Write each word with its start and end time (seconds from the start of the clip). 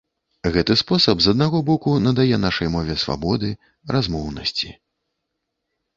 Гэты 0.53 0.75
спосаб 0.81 1.19
з 1.23 1.27
аднаго 1.35 1.59
боку 1.67 1.93
надае 2.07 2.37
нашай 2.47 2.73
мове 2.79 2.97
свабоды, 3.03 3.53
размоўнасці. 3.97 4.69